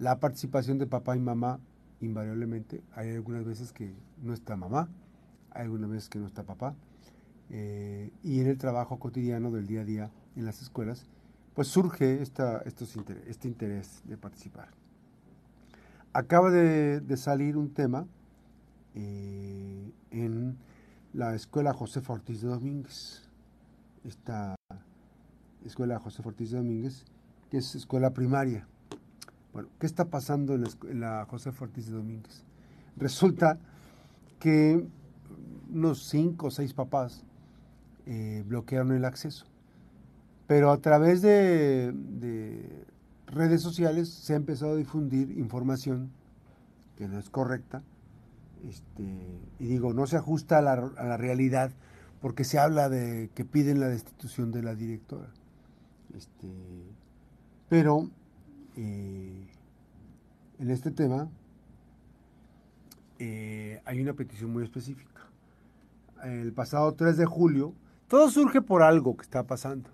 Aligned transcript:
la 0.00 0.18
participación 0.18 0.78
de 0.78 0.86
papá 0.86 1.14
y 1.14 1.20
mamá 1.20 1.60
invariablemente. 2.00 2.82
Hay 2.94 3.10
algunas 3.10 3.44
veces 3.44 3.72
que 3.72 3.94
no 4.22 4.32
está 4.32 4.56
mamá, 4.56 4.88
hay 5.50 5.64
algunas 5.64 5.90
veces 5.90 6.08
que 6.08 6.18
no 6.18 6.26
está 6.26 6.42
papá. 6.42 6.74
Eh, 7.50 8.10
y 8.22 8.40
en 8.40 8.46
el 8.46 8.56
trabajo 8.56 8.98
cotidiano 8.98 9.50
del 9.50 9.66
día 9.66 9.82
a 9.82 9.84
día 9.84 10.10
en 10.36 10.46
las 10.46 10.62
escuelas, 10.62 11.04
pues 11.54 11.68
surge 11.68 12.22
esta, 12.22 12.62
este 12.62 13.46
interés 13.46 14.00
de 14.04 14.16
participar. 14.16 14.68
Acaba 16.14 16.50
de, 16.50 17.16
salir 17.18 17.58
un 17.58 17.74
tema 17.74 18.06
eh, 18.94 19.92
en 20.10 20.56
la 21.12 21.34
escuela 21.34 21.74
José 21.74 22.00
Ortiz 22.08 22.40
de 22.40 22.48
Domínguez. 22.48 23.28
Esta 24.04 24.54
escuela 25.62 25.98
José 25.98 26.22
Ortiz 26.24 26.52
de 26.52 26.56
Domínguez, 26.56 27.04
que 27.50 27.58
es 27.58 27.74
escuela 27.74 28.14
primaria. 28.14 28.66
Bueno, 29.52 29.68
¿qué 29.78 29.86
está 29.86 30.06
pasando 30.06 30.54
en 30.54 31.00
la, 31.00 31.26
José 31.28 31.50
Ortiz 31.58 31.86
de 31.86 31.92
Domínguez? 31.92 32.44
Resulta 32.96 33.58
que 34.38 34.86
unos 35.72 36.04
cinco 36.08 36.48
o 36.48 36.50
seis 36.50 36.72
papás 36.72 37.24
eh, 38.06 38.44
bloquearon 38.46 38.92
el 38.92 39.04
acceso. 39.04 39.46
Pero 40.46 40.70
a 40.70 40.78
través 40.78 41.22
de, 41.22 41.94
redes 43.26 43.62
sociales 43.62 44.08
se 44.08 44.32
ha 44.32 44.36
empezado 44.36 44.72
a 44.72 44.76
difundir 44.76 45.30
información 45.38 46.10
que 46.96 47.08
no 47.08 47.18
es 47.18 47.30
correcta. 47.30 47.82
Este, 48.68 49.02
y 49.58 49.66
digo, 49.66 49.94
no 49.94 50.06
se 50.06 50.16
ajusta 50.16 50.58
a 50.58 50.62
la, 50.62 51.16
realidad 51.16 51.70
porque 52.20 52.44
se 52.44 52.58
habla 52.58 52.88
de 52.88 53.30
que 53.34 53.44
piden 53.44 53.80
la 53.80 53.88
destitución 53.88 54.52
de 54.52 54.62
la 54.62 54.74
directora. 54.74 55.28
Este, 56.14 56.48
pero 57.68 58.10
eh, 58.82 59.46
en 60.58 60.70
este 60.70 60.90
tema 60.90 61.28
eh, 63.18 63.82
hay 63.84 64.00
una 64.00 64.14
petición 64.14 64.50
muy 64.50 64.64
específica. 64.64 65.20
El 66.24 66.54
pasado 66.54 66.94
3 66.94 67.18
de 67.18 67.26
julio, 67.26 67.74
todo 68.08 68.30
surge 68.30 68.62
por 68.62 68.82
algo 68.82 69.18
que 69.18 69.22
está 69.22 69.46
pasando. 69.46 69.90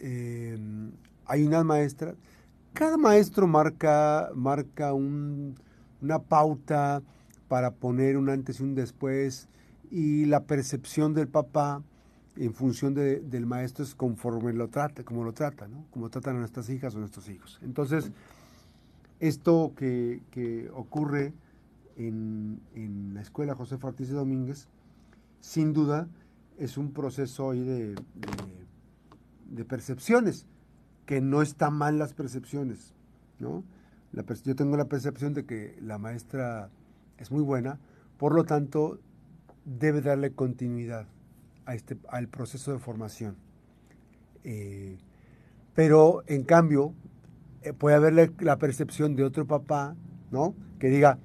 Em, 0.00 0.92
hay 1.26 1.44
unas 1.44 1.62
maestras, 1.62 2.14
cada 2.72 2.96
maestro 2.96 3.46
marca, 3.46 4.30
marca 4.34 4.94
una 4.94 6.18
pauta 6.26 7.02
para 7.48 7.70
poner 7.72 8.16
un 8.16 8.30
antes 8.30 8.60
y 8.60 8.62
un 8.62 8.74
después 8.74 9.46
y 9.90 10.24
la 10.24 10.44
percepción 10.44 11.12
del 11.12 11.28
papá 11.28 11.82
en 12.44 12.54
función 12.54 12.94
del 12.94 13.46
maestro 13.46 13.84
es 13.84 13.94
conforme 13.94 14.52
lo 14.52 14.68
trata, 14.68 15.04
como 15.04 15.24
lo 15.24 15.32
trata, 15.32 15.68
¿no? 15.68 15.84
Como 15.90 16.08
tratan 16.08 16.36
a 16.36 16.38
nuestras 16.40 16.70
hijas 16.70 16.94
o 16.94 16.98
nuestros 16.98 17.28
hijos. 17.28 17.60
Entonces, 17.62 18.10
esto 19.18 19.72
que, 19.76 20.70
ocurre 20.74 21.34
en, 21.96 22.60
la 23.14 23.20
escuela 23.20 23.54
José 23.54 23.76
Ortiz 23.80 24.08
de 24.08 24.14
Domínguez, 24.14 24.68
sin 25.40 25.72
duda 25.72 26.08
es 26.58 26.78
un 26.78 26.92
proceso 26.92 27.52
de 27.52 27.94
de 29.50 29.64
percepciones, 29.64 30.46
que 31.06 31.20
no 31.20 31.42
están 31.42 31.74
mal 31.74 31.98
las 31.98 32.14
percepciones, 32.14 32.94
¿no? 33.38 33.64
yo 34.44 34.56
tengo 34.56 34.76
la 34.76 34.86
percepción 34.86 35.34
de 35.34 35.44
que 35.44 35.76
la 35.82 35.98
maestra 35.98 36.70
es 37.18 37.30
muy 37.30 37.42
buena, 37.42 37.78
por 38.16 38.34
lo 38.34 38.44
tanto, 38.44 38.98
debe 39.64 40.00
darle 40.00 40.32
continuidad 40.32 41.06
este, 41.74 41.96
al 42.08 42.28
proceso 42.28 42.72
de 42.72 42.78
formación. 42.78 43.36
Eh, 44.44 44.98
pero, 45.74 46.22
en 46.26 46.44
cambio, 46.44 46.94
eh, 47.62 47.72
puede 47.72 47.96
haber 47.96 48.32
la 48.40 48.58
percepción 48.58 49.16
de 49.16 49.24
otro 49.24 49.46
papá, 49.46 49.94
¿no? 50.30 50.54
Que 50.78 50.88
diga, 50.88 51.18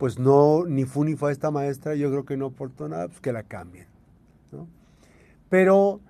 pues 0.00 0.18
no, 0.18 0.64
ni 0.66 0.84
fu 0.84 1.04
ni 1.04 1.14
fue 1.14 1.30
esta 1.30 1.50
maestra, 1.50 1.94
yo 1.94 2.10
creo 2.10 2.24
que 2.24 2.38
no 2.38 2.46
aportó 2.46 2.88
nada, 2.88 3.08
pues 3.08 3.20
que 3.20 3.32
la 3.32 3.42
cambien, 3.42 3.86
¿no? 4.50 4.66
Pero 5.50 6.00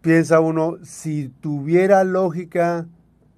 piensa 0.00 0.40
uno, 0.40 0.78
si 0.82 1.28
tuviera 1.28 2.02
lógica 2.02 2.88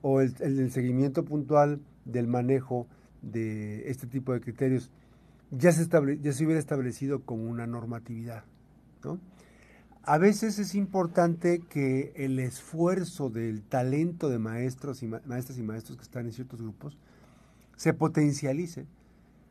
o 0.01 0.23
el, 0.23 0.71
seguimiento 0.71 1.27
puntual 1.27 1.81
del 2.07 2.27
manejo 2.27 2.87
de 3.21 3.91
este 3.91 4.07
tipo 4.07 4.33
de 4.33 4.41
criterios, 4.41 4.91
ya 5.51 5.73
se, 5.73 5.89
ya 6.21 6.33
se 6.33 6.45
hubiera 6.45 6.59
establecido 6.59 7.23
como 7.23 7.45
una 7.45 7.67
normatividad. 7.67 8.45
A 10.03 10.19
veces 10.19 10.59
es 10.59 10.75
importante 10.75 11.61
que 11.61 12.13
el 12.17 12.39
esfuerzo 12.39 13.31
del 13.31 13.63
talento 13.63 14.29
de 14.29 14.39
maestros 14.39 15.03
y 15.03 15.07
maestras 15.07 15.59
y 15.59 15.63
maestros 15.63 15.99
que 15.99 16.05
están 16.05 16.27
en 16.27 16.33
ciertos 16.33 16.61
grupos 16.63 16.97
se 17.77 17.93
potencialice 17.95 18.87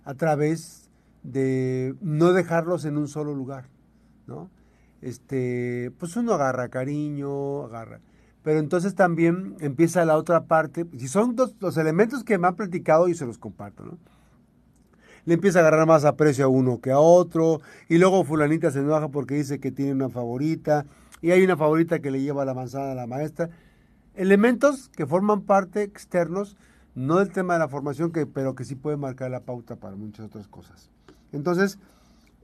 a 0.06 0.14
través 0.16 0.90
de 1.24 1.96
no 2.02 2.34
dejarlos 2.34 2.86
en 2.86 2.98
un 2.98 3.08
solo 3.08 3.34
lugar, 3.36 3.66
¿no? 4.28 4.50
este, 5.02 5.92
pues 5.98 6.16
uno 6.16 6.34
agarra 6.34 6.70
cariño, 6.70 7.64
agarra. 7.64 8.02
Pero 8.44 8.60
entonces 8.60 8.96
también 8.96 9.56
empieza 9.60 10.06
la 10.06 10.18
otra 10.18 10.46
parte, 10.46 10.86
si 10.98 11.08
son 11.08 11.36
dos, 11.36 11.56
los 11.60 11.78
elementos 11.78 12.24
que 12.24 12.38
me 12.38 12.48
han 12.48 12.56
platicado 12.56 13.08
y 13.08 13.16
se 13.16 13.26
los 13.26 13.38
comparto, 13.38 13.86
¿no? 13.86 13.98
Le 15.26 15.36
empieza 15.36 15.60
a 15.60 15.62
agarrar 15.62 15.88
más 15.88 16.06
aprecio 16.06 16.46
a 16.46 16.48
uno 16.48 16.80
que 16.82 16.92
a 16.92 17.00
otro, 17.00 17.62
y 17.88 17.98
luego 17.98 18.24
fulanita 18.24 18.72
se 18.72 18.80
enoja 18.80 19.10
porque 19.10 19.36
dice 19.36 19.60
que 19.60 19.72
tiene 19.72 19.94
una 19.94 20.10
favorita, 20.10 20.86
y 21.22 21.32
hay 21.32 21.44
una 21.44 21.58
favorita 21.58 22.00
que 22.00 22.12
le 22.12 22.22
lleva 22.22 22.46
la 22.46 22.54
manzana 22.54 22.92
a 22.92 22.96
la 22.96 23.08
maestra. 23.08 23.50
Elementos 24.16 24.90
que 24.90 25.06
forman 25.06 25.42
parte 25.42 25.84
externos, 25.84 26.58
no 26.96 27.18
del 27.18 27.32
tema 27.32 27.54
de 27.54 27.60
la 27.60 27.68
formación, 27.68 28.12
que, 28.12 28.26
pero 28.26 28.56
que 28.56 28.66
sí 28.66 28.76
pueden 28.76 29.00
marcar 29.00 29.32
la 29.32 29.42
pauta 29.42 29.76
para 29.76 29.96
muchas 29.96 30.26
otras 30.26 30.48
cosas. 30.48 30.90
Entonces, 31.32 31.78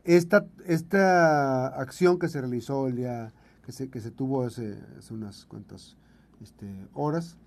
esta, 0.03 0.45
esta 0.67 1.67
acción 1.67 2.19
que 2.19 2.29
se 2.29 2.39
realizó 2.39 2.87
el 2.87 2.95
día 2.95 3.33
que 3.65 3.71
se, 3.71 3.89
que 3.89 3.99
se 3.99 4.11
tuvo 4.11 4.43
hace, 4.43 4.77
unas 5.09 5.45
cuantas 5.45 5.97
este, 6.41 6.67
horas, 6.93 7.37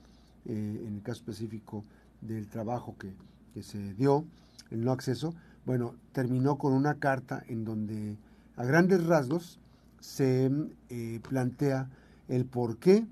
eh, 0.44 0.84
en 0.86 0.96
el 0.96 1.02
caso 1.02 1.20
específico 1.20 1.84
del 2.20 2.48
trabajo 2.48 2.96
que, 2.98 3.12
se 3.62 3.94
dio, 3.94 4.24
el 4.70 4.84
no 4.84 4.92
acceso, 4.92 5.34
bueno, 5.64 5.94
terminó 6.12 6.58
con 6.58 6.72
una 6.72 6.94
carta 6.94 7.42
en 7.48 7.64
donde 7.64 8.16
a 8.56 8.64
grandes 8.64 9.06
rasgos 9.06 9.60
se 10.00 10.50
eh, 10.88 11.20
plantea 11.28 11.88
el 12.28 12.44
por 12.44 12.78
qué 12.78 13.06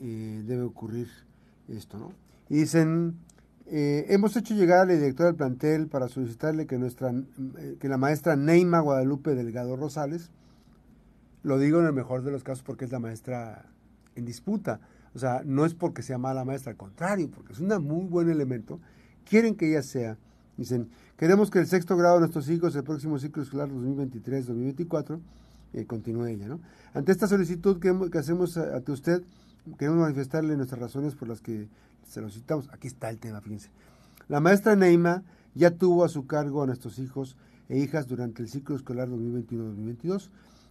eh, 0.00 0.42
debe 0.46 0.62
ocurrir 0.62 1.08
esto, 1.68 1.98
¿no? 1.98 2.12
Y 2.48 2.58
dicen, 2.58 3.16
eh, 3.66 4.06
hemos 4.08 4.36
hecho 4.36 4.54
llegar 4.54 4.80
a 4.80 4.84
la 4.86 4.94
directora 4.94 5.26
del 5.26 5.36
plantel 5.36 5.88
para 5.88 6.08
solicitarle 6.08 6.66
que, 6.66 6.78
nuestra, 6.78 7.12
que 7.78 7.88
la 7.88 7.98
maestra 7.98 8.36
Neima 8.36 8.80
Guadalupe 8.80 9.34
Delgado 9.34 9.76
Rosales, 9.76 10.30
lo 11.42 11.58
digo 11.58 11.80
en 11.80 11.86
el 11.86 11.92
mejor 11.92 12.22
de 12.22 12.30
los 12.30 12.44
casos 12.44 12.62
porque 12.62 12.86
es 12.86 12.92
la 12.92 12.98
maestra 12.98 13.66
en 14.14 14.24
disputa, 14.24 14.80
o 15.14 15.18
sea, 15.18 15.42
no 15.44 15.64
es 15.64 15.74
porque 15.74 16.02
sea 16.02 16.18
mala 16.18 16.44
maestra, 16.44 16.72
al 16.72 16.76
contrario, 16.76 17.30
porque 17.30 17.52
es 17.52 17.60
un 17.60 17.68
muy 17.84 18.06
buen 18.06 18.30
elemento, 18.30 18.80
quieren 19.28 19.54
que 19.54 19.70
ella 19.70 19.82
sea, 19.82 20.16
dicen, 20.58 20.90
queremos 21.16 21.50
que 21.50 21.60
el 21.60 21.66
sexto 21.66 21.96
grado 21.96 22.16
de 22.16 22.20
nuestros 22.20 22.50
hijos, 22.50 22.76
el 22.76 22.84
próximo 22.84 23.18
ciclo 23.18 23.42
escolar 23.42 23.70
2023-2024, 23.70 25.18
eh, 25.72 25.86
continúe 25.86 26.26
ella, 26.26 26.48
¿no? 26.48 26.60
Ante 26.92 27.12
esta 27.12 27.26
solicitud 27.26 27.78
que, 27.78 28.10
que 28.10 28.18
hacemos 28.18 28.56
ante 28.56 28.92
usted, 28.92 29.22
queremos 29.78 30.00
manifestarle 30.00 30.56
nuestras 30.56 30.80
razones 30.80 31.14
por 31.14 31.28
las 31.28 31.40
que 31.40 31.68
se 32.06 32.20
lo 32.20 32.28
citamos. 32.28 32.68
Aquí 32.72 32.88
está 32.88 33.08
el 33.08 33.18
tema, 33.18 33.40
fíjense. 33.40 33.70
La 34.28 34.40
maestra 34.40 34.76
Neima 34.76 35.22
ya 35.54 35.70
tuvo 35.70 36.04
a 36.04 36.08
su 36.08 36.26
cargo 36.26 36.62
a 36.62 36.66
nuestros 36.66 36.98
hijos 36.98 37.36
e 37.68 37.78
hijas 37.78 38.06
durante 38.06 38.42
el 38.42 38.48
ciclo 38.48 38.76
escolar 38.76 39.08
2021-2022, 39.08 40.28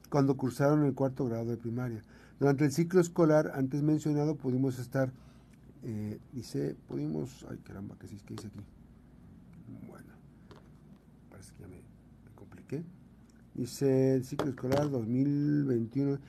cuando 0.09 0.35
cursaron 0.35 0.83
el 0.85 0.93
cuarto 0.93 1.25
grado 1.25 1.45
de 1.45 1.57
primaria. 1.57 2.01
Durante 2.39 2.65
el 2.65 2.71
ciclo 2.71 3.01
escolar 3.01 3.51
antes 3.55 3.81
mencionado 3.81 4.35
pudimos 4.35 4.79
estar, 4.79 5.11
eh, 5.83 6.19
dice, 6.33 6.75
pudimos, 6.87 7.45
ay 7.49 7.57
caramba, 7.57 7.95
¿qué, 7.99 8.07
¿qué 8.07 8.33
dice 8.33 8.47
aquí? 8.47 8.76
Bueno, 9.67 10.13
parece 11.29 11.53
que 11.53 11.61
ya 11.61 11.67
me, 11.67 11.81
compliqué. 12.35 12.83
Dice 13.53 14.15
el 14.15 14.23
ciclo 14.23 14.49
escolar 14.49 14.89
2021 14.89 16.19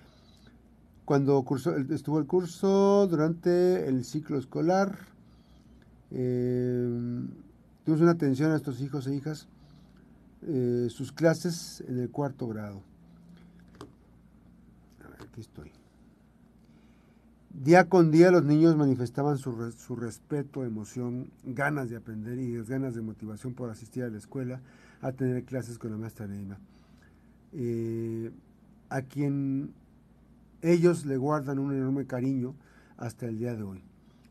cuando 1.05 1.45
estuvo 1.91 2.19
el 2.19 2.27
curso 2.27 3.07
durante 3.09 3.89
el 3.89 4.05
ciclo 4.05 4.39
escolar. 4.39 4.99
Eh, 6.11 6.87
tuvimos 7.85 8.03
una 8.03 8.13
atención 8.13 8.51
a 8.53 8.57
estos 8.57 8.81
hijos 8.81 9.07
e 9.07 9.15
hijas, 9.15 9.49
eh, 10.43 10.89
sus 10.91 11.13
clases 11.13 11.83
en 11.89 11.99
el 11.99 12.11
cuarto 12.11 12.47
grado. 12.49 12.83
A 15.05 15.09
ver, 15.09 15.23
aquí 15.23 15.41
estoy. 15.41 15.78
Día 17.51 17.89
con 17.89 18.11
día 18.11 18.31
los 18.31 18.45
niños 18.45 18.77
manifestaban 18.77 19.39
su, 19.39 19.73
su, 19.73 19.97
respeto, 19.97 20.65
emoción, 20.65 21.31
ganas 21.45 21.89
de 21.89 21.97
aprender 21.97 22.39
y 22.39 22.63
ganas 22.63 22.95
de 22.95 23.01
motivación 23.01 23.55
por 23.55 23.71
asistir 23.71 24.05
a 24.05 24.11
la 24.11 24.19
escuela, 24.19 24.61
a 25.01 25.13
tener 25.13 25.45
clases 25.45 25.79
con 25.79 25.91
la 25.91 25.97
maestra 25.97 26.27
Neima. 26.27 26.59
Eh, 27.53 28.31
a 28.91 29.03
quien 29.03 29.73
ellos 30.61 31.07
le 31.07 31.17
guardan 31.17 31.59
un 31.59 31.73
enorme 31.75 32.07
cariño 32.07 32.55
hasta 32.97 33.27
el 33.27 33.39
día 33.39 33.55
de 33.55 33.63
hoy. 33.63 33.83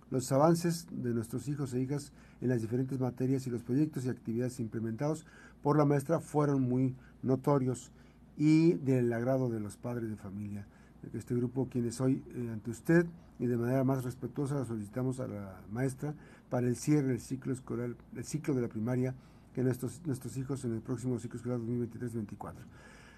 Los 0.10 0.32
avances 0.32 0.88
de 0.92 1.14
nuestros 1.14 1.48
hijos 1.48 1.74
e 1.74 1.82
hijas 1.82 2.12
en 2.40 2.50
las 2.50 2.62
diferentes 2.62 3.00
materias 3.00 3.48
y 3.48 3.50
los 3.50 3.64
proyectos 3.64 4.06
y 4.06 4.10
actividades 4.10 4.60
implementados 4.60 5.26
por 5.64 5.78
la 5.78 5.86
maestra 5.86 6.20
fueron 6.20 6.62
muy 6.62 6.96
notorios 7.24 7.92
y 8.38 8.74
del 8.74 9.12
agrado 9.12 9.50
de 9.50 9.60
los 9.60 9.76
padres 9.76 10.10
de 10.10 10.16
familia. 10.16 10.66
Este 11.14 11.36
grupo, 11.36 11.68
quienes 11.70 12.00
hoy 12.02 12.24
eh, 12.36 12.50
ante 12.52 12.72
usted 12.72 13.06
y 13.40 13.46
de 13.46 13.58
manera 13.58 13.84
más 13.84 14.04
respetuosa 14.04 14.66
solicitamos 14.66 15.20
a 15.20 15.28
la 15.28 15.62
maestra 15.72 16.14
para 16.50 16.68
el 16.68 16.76
cierre 16.76 17.10
del 17.10 17.20
ciclo 17.20 17.54
escolar, 17.54 17.96
el 18.16 18.24
ciclo 18.24 18.54
de 18.54 18.62
la 18.62 18.68
primaria 18.68 19.16
que 19.54 19.64
nuestros, 19.64 20.02
nuestros 20.06 20.38
hijos 20.38 20.64
en 20.66 20.74
el 20.74 20.82
próximo 20.82 21.20
ciclo 21.20 21.38
escolar 21.38 21.60
2023-2024, 21.60 22.54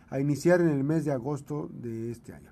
a 0.09 0.19
iniciar 0.19 0.61
en 0.61 0.69
el 0.69 0.83
mes 0.83 1.05
de 1.05 1.11
agosto 1.11 1.69
de 1.71 2.11
este 2.11 2.33
año. 2.33 2.51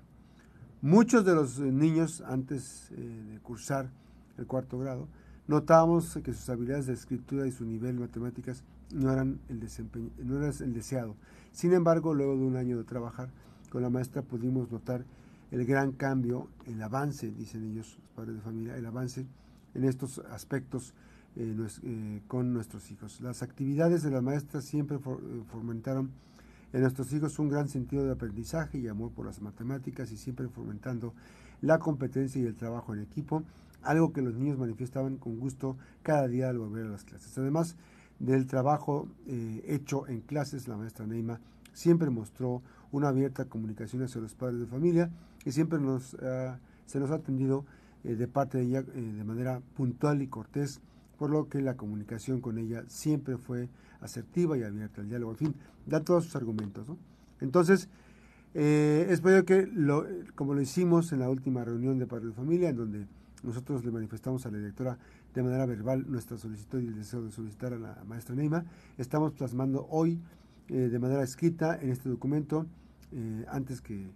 Muchos 0.80 1.24
de 1.24 1.34
los 1.34 1.58
eh, 1.58 1.62
niños, 1.72 2.22
antes 2.26 2.90
eh, 2.92 3.32
de 3.32 3.40
cursar 3.40 3.90
el 4.36 4.46
cuarto 4.46 4.78
grado, 4.78 5.08
notábamos 5.46 6.18
que 6.22 6.32
sus 6.32 6.48
habilidades 6.48 6.86
de 6.86 6.92
escritura 6.92 7.46
y 7.46 7.52
su 7.52 7.64
nivel 7.64 7.96
de 7.96 8.02
matemáticas 8.02 8.62
no 8.94 9.12
eran 9.12 9.40
el, 9.48 9.60
desempeño, 9.60 10.10
no 10.22 10.38
era 10.38 10.50
el 10.50 10.72
deseado. 10.72 11.16
Sin 11.52 11.72
embargo, 11.72 12.14
luego 12.14 12.36
de 12.36 12.44
un 12.44 12.56
año 12.56 12.78
de 12.78 12.84
trabajar 12.84 13.30
con 13.70 13.82
la 13.82 13.90
maestra 13.90 14.22
pudimos 14.22 14.70
notar 14.70 15.04
el 15.50 15.64
gran 15.64 15.92
cambio, 15.92 16.48
el 16.66 16.82
avance, 16.82 17.30
dicen 17.30 17.64
ellos, 17.64 17.98
los 18.00 18.10
padres 18.10 18.36
de 18.36 18.40
familia, 18.42 18.76
el 18.76 18.86
avance 18.86 19.26
en 19.74 19.84
estos 19.84 20.18
aspectos 20.30 20.94
eh, 21.36 21.54
eh, 21.84 22.20
con 22.26 22.52
nuestros 22.52 22.90
hijos. 22.90 23.20
Las 23.20 23.42
actividades 23.42 24.02
de 24.02 24.10
la 24.10 24.20
maestra 24.20 24.60
siempre 24.60 24.96
eh, 24.96 25.42
fomentaron 25.50 26.10
en 26.72 26.80
nuestros 26.82 27.12
hijos 27.12 27.38
un 27.38 27.48
gran 27.48 27.68
sentido 27.68 28.04
de 28.04 28.12
aprendizaje 28.12 28.78
y 28.78 28.88
amor 28.88 29.12
por 29.12 29.24
las 29.24 29.40
matemáticas 29.40 30.10
y 30.12 30.16
siempre 30.16 30.48
fomentando 30.48 31.14
la 31.62 31.78
competencia 31.78 32.42
y 32.42 32.46
el 32.46 32.56
trabajo 32.56 32.92
en 32.92 33.00
equipo, 33.00 33.42
algo 33.82 34.12
que 34.12 34.20
los 34.20 34.34
niños 34.34 34.58
manifestaban 34.58 35.16
con 35.16 35.38
gusto 35.38 35.76
cada 36.02 36.28
día 36.28 36.50
al 36.50 36.58
volver 36.58 36.86
a 36.86 36.90
las 36.90 37.04
clases. 37.04 37.36
Además 37.38 37.76
del 38.18 38.46
trabajo 38.46 39.08
hecho 39.26 40.08
en 40.08 40.20
clases, 40.20 40.68
la 40.68 40.76
maestra 40.76 41.06
Neima 41.06 41.40
siempre 41.72 42.10
mostró 42.10 42.62
una 42.90 43.08
abierta 43.08 43.44
comunicación 43.44 44.02
hacia 44.02 44.20
los 44.20 44.34
padres 44.34 44.60
de 44.60 44.66
familia 44.66 45.10
y 45.44 45.52
siempre 45.52 45.78
nos, 45.78 46.16
se 46.86 47.00
nos 47.00 47.10
ha 47.10 47.14
atendido 47.14 47.64
de 48.02 48.28
parte 48.28 48.58
de 48.58 48.64
ella 48.64 48.82
de 48.82 49.24
manera 49.24 49.60
puntual 49.76 50.22
y 50.22 50.28
cortés 50.28 50.80
por 51.18 51.30
lo 51.30 51.48
que 51.48 51.60
la 51.60 51.76
comunicación 51.76 52.40
con 52.40 52.58
ella 52.58 52.84
siempre 52.86 53.36
fue 53.36 53.68
asertiva 54.00 54.56
y 54.56 54.62
abierta 54.62 55.00
al 55.00 55.08
diálogo. 55.08 55.32
En 55.32 55.38
fin, 55.38 55.54
da 55.84 56.00
todos 56.00 56.24
sus 56.24 56.36
argumentos. 56.36 56.86
Entonces, 57.40 57.88
eh, 58.54 59.06
espero 59.10 59.44
que, 59.44 59.66
lo, 59.66 60.06
como 60.34 60.54
lo 60.54 60.60
hicimos 60.60 61.12
en 61.12 61.18
la 61.18 61.28
última 61.28 61.64
reunión 61.64 61.98
de 61.98 62.06
Padre 62.06 62.26
de 62.26 62.32
Familia, 62.32 62.70
en 62.70 62.76
donde 62.76 63.06
nosotros 63.42 63.84
le 63.84 63.90
manifestamos 63.90 64.46
a 64.46 64.50
la 64.50 64.58
directora 64.58 64.98
de 65.34 65.42
manera 65.42 65.66
verbal 65.66 66.04
nuestra 66.08 66.38
solicitud 66.38 66.80
y 66.80 66.86
el 66.86 66.94
deseo 66.94 67.22
de 67.22 67.30
solicitar 67.30 67.72
a 67.72 67.78
la 67.78 68.02
maestra 68.06 68.34
Neima, 68.34 68.64
estamos 68.96 69.32
plasmando 69.32 69.86
hoy 69.90 70.20
eh, 70.68 70.74
de 70.74 70.98
manera 70.98 71.22
escrita 71.22 71.78
en 71.80 71.90
este 71.90 72.08
documento, 72.08 72.66
eh, 73.12 73.44
antes 73.48 73.80
que 73.80 74.10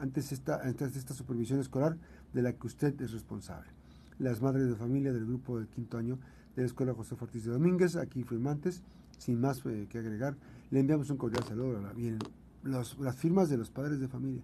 antes 0.00 0.32
esta, 0.32 0.60
antes 0.62 0.94
de 0.94 0.98
esta 0.98 1.14
supervisión 1.14 1.60
escolar 1.60 1.96
de 2.32 2.42
la 2.42 2.52
que 2.52 2.66
usted 2.66 3.00
es 3.00 3.12
responsable. 3.12 3.70
Las 4.18 4.40
madres 4.40 4.68
de 4.68 4.74
familia 4.74 5.12
del 5.12 5.26
grupo 5.26 5.58
del 5.58 5.68
quinto 5.68 5.98
año 5.98 6.18
de 6.56 6.62
la 6.62 6.66
Escuela 6.66 6.94
José 6.94 7.16
Ortiz 7.20 7.44
de 7.44 7.52
Domínguez, 7.52 7.96
aquí 7.96 8.22
firmantes, 8.24 8.82
sin 9.18 9.40
más 9.40 9.64
eh, 9.66 9.86
que 9.88 9.98
agregar, 9.98 10.36
le 10.70 10.80
enviamos 10.80 11.10
un 11.10 11.16
cordial 11.16 11.44
saludo. 11.44 11.80
Vienen 11.94 12.18
las 12.64 12.96
firmas 13.16 13.48
de 13.48 13.56
los 13.56 13.70
padres 13.70 14.00
de 14.00 14.08
familia. 14.08 14.42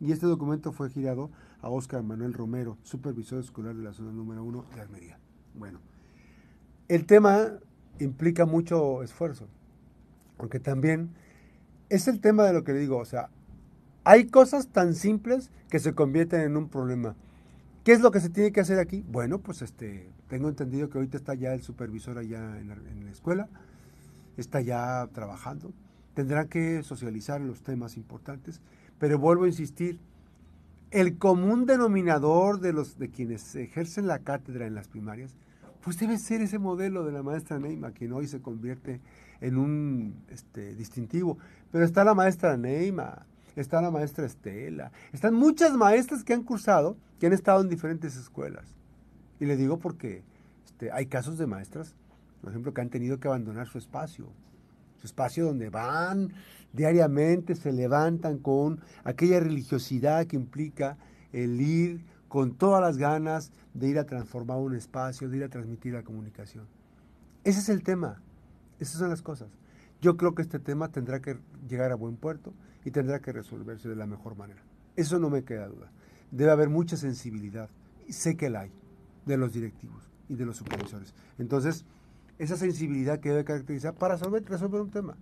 Y 0.00 0.12
este 0.12 0.26
documento 0.26 0.72
fue 0.72 0.90
girado 0.90 1.30
a 1.60 1.70
Óscar 1.70 2.02
Manuel 2.02 2.32
Romero, 2.32 2.78
supervisor 2.82 3.40
escolar 3.40 3.74
de 3.74 3.82
la 3.82 3.92
zona 3.92 4.12
número 4.12 4.44
uno 4.44 4.64
de 4.74 4.80
Almería. 4.80 5.18
Bueno, 5.54 5.80
el 6.86 7.04
tema 7.04 7.48
implica 7.98 8.46
mucho 8.46 9.02
esfuerzo, 9.02 9.48
aunque 10.38 10.60
también 10.60 11.10
es 11.88 12.06
el 12.06 12.20
tema 12.20 12.44
de 12.44 12.52
lo 12.52 12.62
que 12.62 12.72
le 12.72 12.78
digo, 12.78 12.98
o 12.98 13.04
sea, 13.04 13.30
hay 14.08 14.26
cosas 14.28 14.68
tan 14.68 14.94
simples 14.94 15.50
que 15.68 15.78
se 15.78 15.94
convierten 15.94 16.40
en 16.40 16.56
un 16.56 16.70
problema. 16.70 17.14
¿Qué 17.84 17.92
es 17.92 18.00
lo 18.00 18.10
que 18.10 18.20
se 18.20 18.30
tiene 18.30 18.52
que 18.52 18.60
hacer 18.60 18.78
aquí? 18.78 19.04
Bueno, 19.06 19.38
pues 19.40 19.60
este, 19.60 20.08
tengo 20.28 20.48
entendido 20.48 20.88
que 20.88 20.96
ahorita 20.96 21.18
está 21.18 21.34
ya 21.34 21.52
el 21.52 21.60
supervisor 21.60 22.16
allá 22.16 22.58
en 22.58 22.68
la, 22.68 23.10
escuela, 23.10 23.50
está 24.38 24.62
ya 24.62 25.06
trabajando, 25.12 25.74
tendrá 26.14 26.46
que 26.46 26.82
socializar 26.84 27.42
los 27.42 27.60
temas 27.60 27.98
importantes, 27.98 28.62
pero 28.98 29.18
vuelvo 29.18 29.44
a 29.44 29.48
insistir, 29.48 30.00
el 30.90 31.18
común 31.18 31.66
denominador 31.66 32.60
de 32.60 32.72
los 32.72 32.98
de 32.98 33.10
quienes 33.10 33.56
ejercen 33.56 34.06
la 34.06 34.20
cátedra 34.20 34.66
en 34.66 34.74
las 34.74 34.88
primarias, 34.88 35.36
pues 35.82 35.98
debe 35.98 36.16
ser 36.16 36.40
ese 36.40 36.58
modelo 36.58 37.04
de 37.04 37.12
la 37.12 37.22
maestra 37.22 37.58
Neima, 37.58 37.90
quien 37.90 38.14
hoy 38.14 38.26
se 38.26 38.40
convierte 38.40 39.02
en 39.42 39.58
un 39.58 40.14
este, 40.30 40.74
distintivo. 40.74 41.36
Pero 41.70 41.84
está 41.84 42.04
la 42.04 42.14
maestra 42.14 42.56
Neima, 42.56 43.26
está 43.60 43.80
la 43.80 43.90
maestra 43.90 44.26
Estela, 44.26 44.92
están 45.12 45.34
muchas 45.34 45.72
maestras 45.72 46.24
que 46.24 46.32
han 46.32 46.42
cursado, 46.42 46.96
que 47.18 47.26
han 47.26 47.32
estado 47.32 47.60
en 47.60 47.68
diferentes 47.68 48.16
escuelas. 48.16 48.74
Y 49.40 49.46
le 49.46 49.56
digo 49.56 49.78
porque 49.78 50.22
este, 50.64 50.92
hay 50.92 51.06
casos 51.06 51.38
de 51.38 51.46
maestras, 51.46 51.94
por 52.40 52.50
ejemplo, 52.50 52.72
que 52.72 52.80
han 52.80 52.90
tenido 52.90 53.18
que 53.18 53.28
abandonar 53.28 53.66
su 53.68 53.78
espacio, 53.78 54.28
su 55.00 55.06
espacio 55.06 55.46
donde 55.46 55.70
van 55.70 56.32
diariamente, 56.72 57.54
se 57.54 57.72
levantan 57.72 58.38
con 58.38 58.80
aquella 59.04 59.40
religiosidad 59.40 60.26
que 60.26 60.36
implica 60.36 60.96
el 61.32 61.60
ir 61.60 62.04
con 62.28 62.54
todas 62.54 62.80
las 62.80 62.98
ganas 62.98 63.52
de 63.74 63.88
ir 63.88 63.98
a 63.98 64.04
transformar 64.04 64.58
un 64.58 64.74
espacio, 64.74 65.28
de 65.28 65.38
ir 65.38 65.44
a 65.44 65.48
transmitir 65.48 65.94
la 65.94 66.02
comunicación. 66.02 66.66
Ese 67.44 67.60
es 67.60 67.68
el 67.68 67.82
tema, 67.82 68.20
esas 68.78 68.98
son 68.98 69.08
las 69.08 69.22
cosas. 69.22 69.48
Yo 70.00 70.16
creo 70.16 70.34
que 70.34 70.42
este 70.42 70.58
tema 70.58 70.88
tendrá 70.88 71.20
que 71.20 71.38
llegar 71.68 71.90
a 71.92 71.96
buen 71.96 72.16
puerto 72.16 72.52
y 72.84 72.90
tendrá 72.90 73.20
que 73.20 73.32
resolverse 73.32 73.88
de 73.88 73.96
la 73.96 74.06
mejor 74.06 74.36
manera. 74.36 74.62
Eso 74.96 75.18
no 75.18 75.30
me 75.30 75.44
queda 75.44 75.68
duda. 75.68 75.90
Debe 76.30 76.50
haber 76.50 76.68
mucha 76.68 76.96
sensibilidad, 76.96 77.68
y 78.06 78.12
sé 78.12 78.36
que 78.36 78.50
la 78.50 78.60
hay, 78.60 78.72
de 79.26 79.36
los 79.36 79.52
directivos 79.52 80.10
y 80.28 80.34
de 80.34 80.44
los 80.44 80.56
supervisores. 80.56 81.14
Entonces, 81.38 81.84
esa 82.38 82.56
sensibilidad 82.56 83.18
que 83.18 83.30
debe 83.30 83.44
caracterizar 83.44 83.94
para 83.94 84.16
resolver, 84.16 84.80
un 84.80 84.90
tema. 84.90 85.16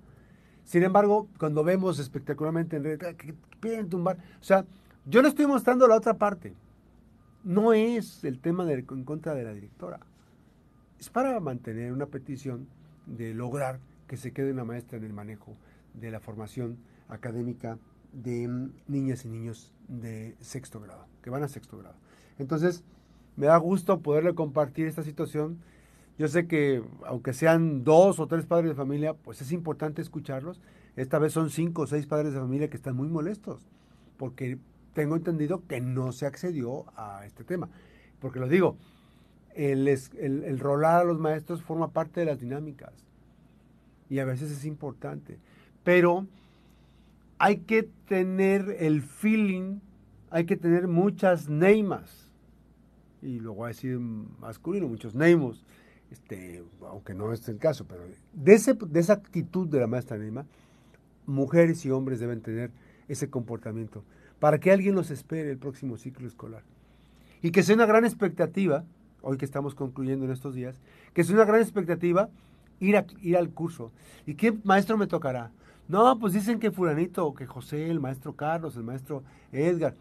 Sin 0.64 0.82
embargo, 0.82 1.28
cuando 1.38 1.64
vemos 1.64 1.98
espectacularmente 1.98 2.76
en 2.76 2.84
red, 2.84 2.98
que 3.16 3.34
piden 3.60 3.88
tumbar, 3.88 4.18
o 4.40 4.44
sea, 4.44 4.66
yo 5.06 5.22
le 5.22 5.28
estoy 5.28 5.46
mostrando 5.46 5.86
la 5.88 5.96
otra 5.96 6.14
parte. 6.14 6.54
No 7.44 7.72
es 7.72 8.24
el 8.24 8.40
tema 8.40 8.64
de, 8.64 8.74
en 8.74 9.04
contra 9.04 9.34
de 9.34 9.44
la 9.44 9.52
directora. 9.54 10.00
Es 10.98 11.08
para 11.08 11.38
mantener 11.40 11.92
una 11.92 12.06
petición 12.06 12.66
de 13.06 13.32
lograr 13.32 13.78
que 14.06 14.16
se 14.16 14.32
quede 14.32 14.52
una 14.52 14.64
maestra 14.64 14.98
en 14.98 15.04
el 15.04 15.12
manejo 15.12 15.56
de 15.94 16.10
la 16.10 16.20
formación 16.20 16.78
académica 17.08 17.78
de 18.12 18.48
mm, 18.48 18.72
niñas 18.88 19.24
y 19.24 19.28
niños 19.28 19.72
de 19.88 20.36
sexto 20.40 20.80
grado, 20.80 21.06
que 21.22 21.30
van 21.30 21.42
a 21.42 21.48
sexto 21.48 21.78
grado. 21.78 21.96
Entonces, 22.38 22.84
me 23.36 23.46
da 23.46 23.56
gusto 23.58 24.00
poderle 24.00 24.34
compartir 24.34 24.86
esta 24.86 25.02
situación. 25.02 25.58
Yo 26.18 26.28
sé 26.28 26.46
que 26.46 26.82
aunque 27.04 27.34
sean 27.34 27.84
dos 27.84 28.18
o 28.18 28.26
tres 28.26 28.46
padres 28.46 28.70
de 28.70 28.74
familia, 28.74 29.14
pues 29.14 29.42
es 29.42 29.52
importante 29.52 30.00
escucharlos. 30.00 30.60
Esta 30.96 31.18
vez 31.18 31.32
son 31.32 31.50
cinco 31.50 31.82
o 31.82 31.86
seis 31.86 32.06
padres 32.06 32.32
de 32.32 32.40
familia 32.40 32.70
que 32.70 32.76
están 32.76 32.96
muy 32.96 33.08
molestos, 33.08 33.66
porque 34.16 34.58
tengo 34.94 35.14
entendido 35.14 35.66
que 35.66 35.80
no 35.80 36.12
se 36.12 36.24
accedió 36.24 36.86
a 36.96 37.26
este 37.26 37.44
tema. 37.44 37.68
Porque 38.18 38.40
lo 38.40 38.48
digo, 38.48 38.78
el, 39.54 39.86
el, 39.88 40.44
el 40.44 40.58
rolar 40.58 41.02
a 41.02 41.04
los 41.04 41.18
maestros 41.18 41.62
forma 41.62 41.92
parte 41.92 42.20
de 42.20 42.26
las 42.26 42.40
dinámicas 42.40 43.06
y 44.08 44.18
a 44.18 44.24
veces 44.24 44.50
es 44.50 44.64
importante. 44.64 45.38
Pero 45.84 46.26
hay 47.38 47.58
que 47.58 47.88
tener 48.08 48.76
el 48.78 49.02
feeling, 49.02 49.80
hay 50.30 50.46
que 50.46 50.56
tener 50.56 50.88
muchas 50.88 51.48
neymas. 51.48 52.30
Y 53.22 53.40
lo 53.40 53.54
voy 53.54 53.66
a 53.66 53.68
decir 53.68 53.98
masculino, 53.98 54.88
muchos 54.88 55.14
neymos. 55.14 55.64
Este, 56.10 56.62
aunque 56.82 57.14
no 57.14 57.32
es 57.32 57.48
el 57.48 57.58
caso, 57.58 57.84
pero 57.88 58.02
de, 58.32 58.54
ese, 58.54 58.74
de 58.74 59.00
esa 59.00 59.14
actitud 59.14 59.66
de 59.66 59.80
la 59.80 59.88
maestra 59.88 60.16
Neima, 60.16 60.46
mujeres 61.26 61.84
y 61.84 61.90
hombres 61.90 62.20
deben 62.20 62.40
tener 62.42 62.70
ese 63.08 63.28
comportamiento 63.28 64.04
para 64.38 64.60
que 64.60 64.70
alguien 64.70 64.94
los 64.94 65.10
espere 65.10 65.50
el 65.50 65.58
próximo 65.58 65.96
ciclo 65.96 66.28
escolar. 66.28 66.62
Y 67.42 67.50
que 67.50 67.62
sea 67.62 67.74
una 67.74 67.86
gran 67.86 68.04
expectativa, 68.04 68.84
hoy 69.20 69.36
que 69.36 69.44
estamos 69.44 69.74
concluyendo 69.74 70.24
en 70.24 70.30
estos 70.30 70.54
días, 70.54 70.80
que 71.12 71.24
sea 71.24 71.34
una 71.34 71.44
gran 71.44 71.60
expectativa 71.60 72.28
ir, 72.80 72.96
a, 72.96 73.06
ir 73.20 73.36
al 73.36 73.50
curso. 73.50 73.92
¿Y 74.26 74.34
qué 74.34 74.56
maestro 74.64 74.96
me 74.96 75.06
tocará? 75.06 75.50
No, 75.88 76.18
pues 76.18 76.32
dicen 76.32 76.58
que 76.58 76.70
fulanito, 76.70 77.32
que 77.34 77.46
José, 77.46 77.90
el 77.90 78.00
maestro 78.00 78.34
Carlos, 78.34 78.76
el 78.76 78.82
maestro 78.82 79.22
Edgar. 79.52 79.94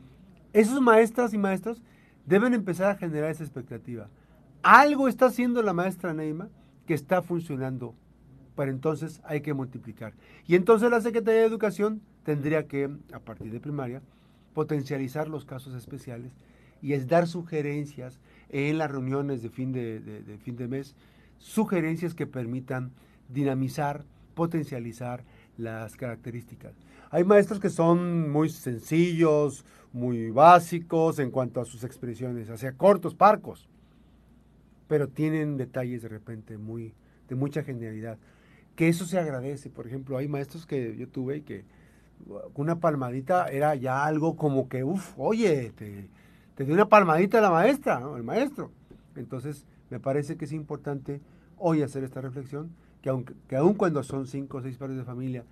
Esos 0.51 0.81
maestras 0.81 1.33
y 1.33 1.37
maestros 1.37 1.81
deben 2.25 2.53
empezar 2.53 2.89
a 2.89 2.95
generar 2.95 3.29
esa 3.29 3.43
expectativa. 3.43 4.09
Algo 4.63 5.07
está 5.07 5.27
haciendo 5.27 5.61
la 5.61 5.73
maestra 5.73 6.13
Neima 6.13 6.49
que 6.87 6.95
está 6.95 7.21
funcionando, 7.21 7.93
pero 8.55 8.71
entonces 8.71 9.21
hay 9.25 9.41
que 9.41 9.53
multiplicar. 9.53 10.13
Y 10.47 10.55
entonces 10.55 10.89
la 10.89 11.01
Secretaría 11.01 11.41
de 11.41 11.47
Educación 11.47 12.01
tendría 12.23 12.67
que, 12.67 12.89
a 13.13 13.19
partir 13.19 13.51
de 13.51 13.59
primaria, 13.59 14.01
potencializar 14.53 15.27
los 15.27 15.45
casos 15.45 15.75
especiales 15.75 16.31
y 16.81 16.93
es 16.93 17.07
dar 17.07 17.27
sugerencias, 17.27 18.19
en 18.49 18.77
las 18.77 18.91
reuniones 18.91 19.41
de 19.41 19.49
fin 19.49 19.71
de 19.71 20.37
fin 20.43 20.55
de 20.55 20.67
mes 20.67 20.95
sugerencias 21.37 22.13
que 22.13 22.27
permitan 22.27 22.91
dinamizar, 23.29 24.03
potencializar 24.33 25.23
las 25.57 25.95
características. 25.95 26.73
Hay 27.09 27.23
maestros 27.23 27.59
que 27.59 27.69
son 27.69 28.29
muy 28.29 28.49
sencillos, 28.49 29.65
muy 29.93 30.31
básicos 30.31 31.19
en 31.19 31.31
cuanto 31.31 31.61
a 31.61 31.65
sus 31.65 31.83
expresiones, 31.83 32.49
hacia 32.49 32.73
cortos, 32.73 33.15
parcos, 33.15 33.67
pero 34.87 35.07
tienen 35.07 35.57
detalles 35.57 36.01
de 36.01 36.09
repente 36.09 36.57
muy 36.57 36.93
de 37.29 37.35
mucha 37.35 37.63
genialidad. 37.63 38.17
Que 38.75 38.89
eso 38.89 39.05
se 39.05 39.17
agradece. 39.17 39.69
Por 39.69 39.87
ejemplo, 39.87 40.17
hay 40.17 40.27
maestros 40.27 40.65
que 40.65 40.95
yo 40.97 41.07
tuve 41.07 41.37
y 41.37 41.41
que 41.41 41.63
una 42.55 42.79
palmadita 42.79 43.47
era 43.47 43.75
ya 43.75 44.05
algo 44.05 44.35
como 44.35 44.67
que, 44.67 44.83
uff, 44.83 45.13
oye, 45.17 45.71
te, 45.75 46.09
te 46.55 46.65
dio 46.65 46.73
una 46.73 46.89
palmadita 46.89 47.39
la 47.39 47.51
maestra, 47.51 48.01
el 48.15 48.23
maestro. 48.23 48.71
Entonces, 49.15 49.65
me 49.89 49.99
parece 49.99 50.37
que 50.37 50.45
es 50.45 50.51
importante 50.51 51.21
hoy 51.57 51.81
hacer 51.81 52.03
esta 52.03 52.21
reflexión, 52.21 52.71
que, 53.01 53.09
aunque, 53.09 53.33
que 53.47 53.55
aun 53.55 53.75
cuando 53.75 54.03
son 54.03 54.27
cinco 54.27 54.57
o 54.57 54.61
seis 54.61 54.77
padres 54.77 54.97
de 54.97 55.03
familia, 55.03 55.43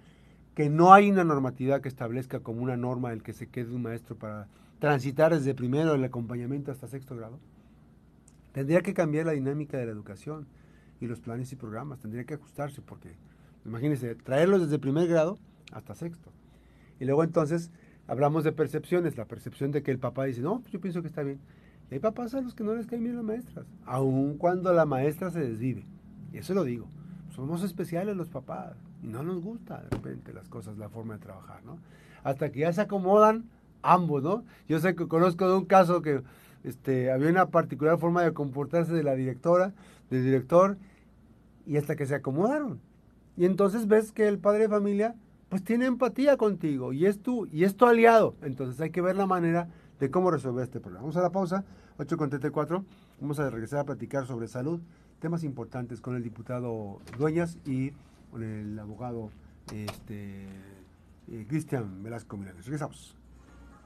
que 0.55 0.69
no 0.69 0.93
hay 0.93 1.09
una 1.09 1.23
normatividad 1.23 1.81
que 1.81 1.89
establezca 1.89 2.39
como 2.39 2.61
una 2.61 2.77
norma 2.77 3.11
el 3.13 3.23
que 3.23 3.33
se 3.33 3.47
quede 3.47 3.73
un 3.73 3.81
maestro 3.81 4.15
para 4.15 4.47
transitar 4.79 5.33
desde 5.33 5.53
primero 5.53 5.95
el 5.95 6.03
acompañamiento 6.03 6.71
hasta 6.71 6.87
sexto 6.87 7.15
grado, 7.15 7.39
tendría 8.51 8.81
que 8.81 8.93
cambiar 8.93 9.25
la 9.25 9.31
dinámica 9.31 9.77
de 9.77 9.85
la 9.85 9.91
educación 9.91 10.45
y 10.99 11.07
los 11.07 11.19
planes 11.19 11.51
y 11.51 11.55
programas, 11.55 11.99
tendría 11.99 12.23
que 12.23 12.35
ajustarse 12.35 12.81
porque, 12.81 13.15
imagínense, 13.65 14.15
traerlos 14.15 14.61
desde 14.61 14.79
primer 14.79 15.07
grado 15.07 15.39
hasta 15.71 15.95
sexto. 15.95 16.31
Y 16.99 17.05
luego 17.05 17.23
entonces 17.23 17.71
hablamos 18.07 18.43
de 18.43 18.51
percepciones, 18.51 19.17
la 19.17 19.25
percepción 19.25 19.71
de 19.71 19.83
que 19.83 19.91
el 19.91 19.99
papá 19.99 20.25
dice, 20.25 20.41
no, 20.41 20.61
yo 20.71 20.79
pienso 20.79 21.01
que 21.01 21.07
está 21.07 21.23
bien. 21.23 21.39
Hay 21.93 21.99
papás 21.99 22.33
a 22.33 22.41
los 22.41 22.55
que 22.55 22.63
no 22.63 22.73
les 22.73 22.87
caen 22.87 23.03
bien 23.03 23.15
las 23.15 23.23
maestras, 23.23 23.67
aun 23.85 24.39
cuando 24.39 24.73
la 24.73 24.83
maestra 24.83 25.29
se 25.29 25.41
desvive. 25.41 25.85
Y 26.31 26.39
eso 26.39 26.55
lo 26.55 26.63
digo, 26.63 26.87
somos 27.35 27.61
especiales 27.61 28.17
los 28.17 28.29
papás 28.29 28.73
y 29.03 29.07
no 29.07 29.21
nos 29.21 29.43
gusta 29.43 29.79
de 29.79 29.89
repente 29.89 30.33
las 30.33 30.49
cosas, 30.49 30.75
la 30.79 30.89
forma 30.89 31.13
de 31.13 31.19
trabajar, 31.19 31.63
¿no? 31.63 31.77
Hasta 32.23 32.51
que 32.51 32.61
ya 32.61 32.73
se 32.73 32.81
acomodan 32.81 33.47
ambos, 33.83 34.23
¿no? 34.23 34.43
Yo 34.67 34.79
sé 34.79 34.95
que 34.95 35.07
conozco 35.07 35.47
de 35.47 35.55
un 35.55 35.65
caso 35.65 36.01
que 36.01 36.23
este, 36.63 37.11
había 37.11 37.29
una 37.29 37.51
particular 37.51 37.99
forma 37.99 38.23
de 38.23 38.33
comportarse 38.33 38.91
de 38.91 39.03
la 39.03 39.13
directora, 39.13 39.75
del 40.09 40.23
director, 40.23 40.79
y 41.67 41.77
hasta 41.77 41.95
que 41.95 42.07
se 42.07 42.15
acomodaron. 42.15 42.79
Y 43.37 43.45
entonces 43.45 43.87
ves 43.87 44.11
que 44.11 44.27
el 44.27 44.39
padre 44.39 44.63
de 44.63 44.69
familia 44.69 45.13
pues 45.47 45.63
tiene 45.63 45.85
empatía 45.85 46.37
contigo 46.37 46.91
y 46.91 47.05
es 47.05 47.19
tu, 47.19 47.45
y 47.51 47.65
es 47.65 47.75
tu 47.77 47.85
aliado. 47.85 48.33
Entonces 48.41 48.81
hay 48.81 48.89
que 48.89 49.01
ver 49.03 49.15
la 49.15 49.27
manera 49.27 49.69
cómo 50.11 50.31
resolver 50.31 50.63
este 50.63 50.79
problema. 50.79 51.01
Vamos 51.01 51.17
a 51.17 51.21
la 51.21 51.31
pausa, 51.31 51.63
8.34. 51.97 52.83
Vamos 53.21 53.39
a 53.39 53.49
regresar 53.49 53.79
a 53.79 53.83
platicar 53.83 54.25
sobre 54.25 54.47
salud, 54.47 54.79
temas 55.19 55.43
importantes 55.43 56.01
con 56.01 56.15
el 56.15 56.23
diputado 56.23 56.99
Dueñas 57.17 57.57
y 57.65 57.91
con 58.31 58.43
el 58.43 58.77
abogado 58.79 59.29
este, 59.73 60.45
eh, 61.27 61.45
Cristian 61.47 62.03
Velasco 62.03 62.37
Milanes. 62.37 62.65
Regresamos. 62.65 63.22